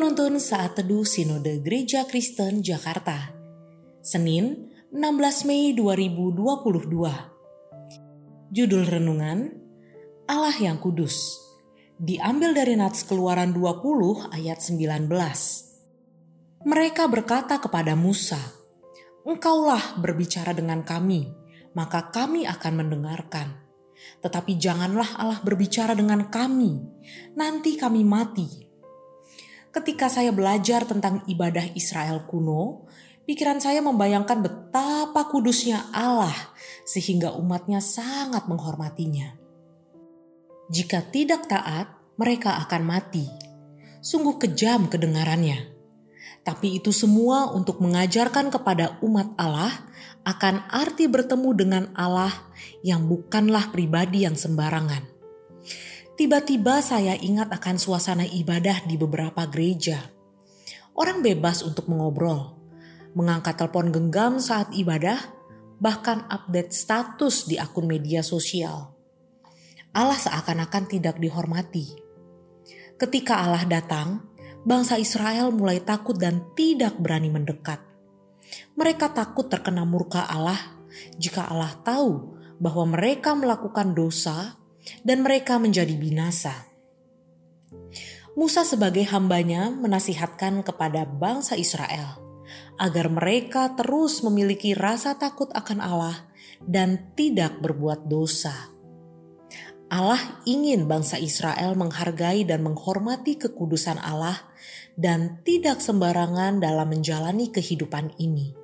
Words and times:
Penuntun 0.00 0.40
Saat 0.40 0.80
Teduh 0.80 1.04
Sinode 1.04 1.60
Gereja 1.60 2.08
Kristen 2.08 2.64
Jakarta. 2.64 3.36
Senin 4.00 4.72
16 4.88 5.44
Mei 5.44 5.76
2022 5.76 6.40
Judul 8.48 8.88
Renungan 8.88 9.52
Allah 10.24 10.56
yang 10.56 10.80
Kudus. 10.80 11.36
Diambil 12.00 12.56
dari 12.56 12.80
Nats 12.80 13.04
Keluaran 13.04 13.52
20 13.52 14.32
ayat 14.32 14.64
19 14.64 15.04
Mereka 16.64 17.04
berkata 17.12 17.60
kepada 17.60 17.92
Musa, 17.92 18.40
Engkaulah 19.28 20.00
berbicara 20.00 20.56
dengan 20.56 20.80
kami, 20.80 21.28
maka 21.76 22.08
kami 22.08 22.48
akan 22.48 22.72
mendengarkan. 22.72 23.52
Tetapi 24.24 24.56
janganlah 24.56 25.20
Allah 25.20 25.44
berbicara 25.44 25.92
dengan 25.92 26.32
kami, 26.32 26.88
nanti 27.36 27.76
kami 27.76 28.00
mati 28.00 28.69
ketika 29.70 30.10
saya 30.10 30.34
belajar 30.34 30.82
tentang 30.86 31.22
ibadah 31.30 31.70
Israel 31.78 32.26
kuno, 32.26 32.90
pikiran 33.26 33.62
saya 33.62 33.78
membayangkan 33.82 34.42
betapa 34.42 35.30
kudusnya 35.30 35.90
Allah 35.94 36.34
sehingga 36.86 37.34
umatnya 37.38 37.78
sangat 37.78 38.50
menghormatinya. 38.50 39.38
Jika 40.70 41.02
tidak 41.10 41.50
taat, 41.50 41.90
mereka 42.14 42.62
akan 42.62 42.82
mati. 42.86 43.26
Sungguh 44.02 44.38
kejam 44.38 44.86
kedengarannya. 44.86 45.74
Tapi 46.40 46.78
itu 46.78 46.94
semua 46.94 47.52
untuk 47.52 47.82
mengajarkan 47.84 48.48
kepada 48.48 48.96
umat 49.04 49.34
Allah 49.36 49.90
akan 50.24 50.70
arti 50.72 51.04
bertemu 51.04 51.50
dengan 51.52 51.84
Allah 51.92 52.32
yang 52.80 53.04
bukanlah 53.04 53.68
pribadi 53.74 54.24
yang 54.24 54.38
sembarangan 54.38 55.09
Tiba-tiba 56.20 56.84
saya 56.84 57.16
ingat 57.16 57.48
akan 57.48 57.80
suasana 57.80 58.28
ibadah 58.28 58.84
di 58.84 59.00
beberapa 59.00 59.48
gereja. 59.48 60.04
Orang 60.92 61.24
bebas 61.24 61.64
untuk 61.64 61.88
mengobrol, 61.88 62.60
mengangkat 63.16 63.56
telepon 63.56 63.88
genggam 63.88 64.36
saat 64.36 64.68
ibadah, 64.76 65.16
bahkan 65.80 66.28
update 66.28 66.76
status 66.76 67.48
di 67.48 67.56
akun 67.56 67.88
media 67.88 68.20
sosial. 68.20 68.92
Allah 69.96 70.20
seakan-akan 70.20 70.92
tidak 70.92 71.16
dihormati. 71.16 71.88
Ketika 73.00 73.40
Allah 73.40 73.64
datang, 73.64 74.20
bangsa 74.68 75.00
Israel 75.00 75.48
mulai 75.56 75.80
takut 75.80 76.20
dan 76.20 76.52
tidak 76.52 77.00
berani 77.00 77.32
mendekat. 77.32 77.80
Mereka 78.76 79.16
takut 79.16 79.48
terkena 79.48 79.88
murka 79.88 80.28
Allah 80.28 80.84
jika 81.16 81.48
Allah 81.48 81.80
tahu 81.80 82.36
bahwa 82.60 82.92
mereka 82.92 83.32
melakukan 83.32 83.96
dosa 83.96 84.59
dan 85.02 85.22
mereka 85.24 85.56
menjadi 85.60 85.92
binasa. 85.96 86.70
Musa 88.38 88.62
sebagai 88.62 89.04
hambanya 89.10 89.74
menasihatkan 89.74 90.62
kepada 90.62 91.04
bangsa 91.04 91.58
Israel 91.58 92.20
agar 92.80 93.12
mereka 93.12 93.74
terus 93.76 94.22
memiliki 94.24 94.72
rasa 94.72 95.18
takut 95.18 95.50
akan 95.52 95.78
Allah 95.82 96.16
dan 96.64 97.12
tidak 97.18 97.60
berbuat 97.60 98.08
dosa. 98.08 98.54
Allah 99.90 100.22
ingin 100.46 100.86
bangsa 100.86 101.18
Israel 101.18 101.74
menghargai 101.74 102.46
dan 102.46 102.62
menghormati 102.62 103.34
kekudusan 103.34 103.98
Allah 103.98 104.38
dan 104.94 105.42
tidak 105.42 105.82
sembarangan 105.82 106.62
dalam 106.62 106.86
menjalani 106.94 107.50
kehidupan 107.50 108.14
ini. 108.22 108.54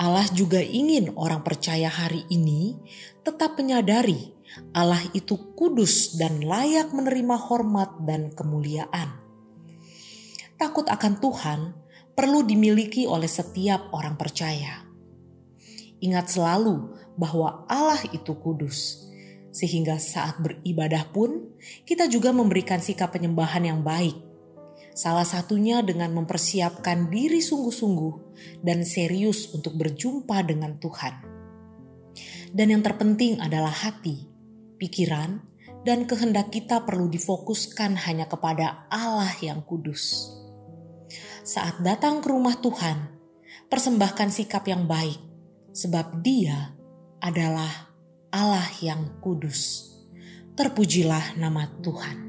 Allah 0.00 0.24
juga 0.32 0.64
ingin 0.64 1.12
orang 1.18 1.44
percaya 1.44 1.92
hari 1.92 2.24
ini 2.32 2.78
tetap 3.20 3.58
menyadari 3.60 4.37
Allah 4.72 5.02
itu 5.14 5.54
kudus 5.54 6.16
dan 6.16 6.42
layak 6.42 6.90
menerima 6.92 7.36
hormat 7.36 8.00
dan 8.04 8.32
kemuliaan. 8.32 9.20
Takut 10.58 10.86
akan 10.90 11.22
Tuhan 11.22 11.60
perlu 12.18 12.42
dimiliki 12.42 13.06
oleh 13.06 13.30
setiap 13.30 13.94
orang 13.94 14.18
percaya. 14.18 14.82
Ingat 16.02 16.34
selalu 16.34 16.94
bahwa 17.14 17.66
Allah 17.70 18.02
itu 18.10 18.34
kudus, 18.38 19.06
sehingga 19.54 19.98
saat 20.02 20.38
beribadah 20.42 21.06
pun 21.10 21.54
kita 21.86 22.10
juga 22.10 22.34
memberikan 22.34 22.82
sikap 22.82 23.14
penyembahan 23.14 23.62
yang 23.66 23.80
baik. 23.82 24.18
Salah 24.98 25.26
satunya 25.26 25.78
dengan 25.78 26.10
mempersiapkan 26.10 27.06
diri 27.06 27.38
sungguh-sungguh 27.38 28.14
dan 28.66 28.82
serius 28.82 29.54
untuk 29.54 29.78
berjumpa 29.78 30.42
dengan 30.42 30.74
Tuhan. 30.82 31.14
Dan 32.50 32.74
yang 32.74 32.82
terpenting 32.82 33.38
adalah 33.38 33.70
hati 33.70 34.27
pikiran, 34.78 35.42
dan 35.82 36.06
kehendak 36.06 36.54
kita 36.54 36.86
perlu 36.86 37.10
difokuskan 37.10 37.98
hanya 38.08 38.30
kepada 38.30 38.86
Allah 38.88 39.30
yang 39.42 39.62
kudus. 39.62 40.32
Saat 41.44 41.80
datang 41.82 42.20
ke 42.22 42.28
rumah 42.30 42.56
Tuhan, 42.60 43.08
persembahkan 43.68 44.28
sikap 44.32 44.68
yang 44.68 44.86
baik, 44.86 45.18
sebab 45.72 46.20
Dia 46.22 46.74
adalah 47.22 47.92
Allah 48.28 48.68
yang 48.84 49.18
kudus. 49.24 49.90
Terpujilah 50.58 51.38
nama 51.38 51.70
Tuhan. 51.80 52.27